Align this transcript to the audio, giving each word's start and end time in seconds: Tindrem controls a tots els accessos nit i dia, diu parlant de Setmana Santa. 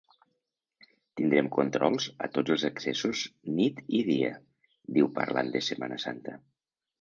Tindrem 1.19 1.49
controls 1.57 2.07
a 2.27 2.29
tots 2.37 2.53
els 2.55 2.65
accessos 2.69 3.21
nit 3.59 3.83
i 3.99 4.01
dia, 4.09 4.33
diu 4.97 5.13
parlant 5.21 5.53
de 5.59 5.63
Setmana 5.69 6.01
Santa. 6.07 6.37